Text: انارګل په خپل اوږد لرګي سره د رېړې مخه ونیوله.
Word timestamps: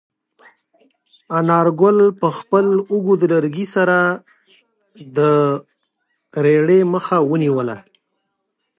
انارګل 1.37 1.97
په 2.19 2.27
خپل 2.37 2.65
اوږد 2.91 3.21
لرګي 3.31 3.65
سره 3.75 3.97
د 5.15 5.17
رېړې 6.43 6.79
مخه 6.93 7.17
ونیوله. 7.31 7.77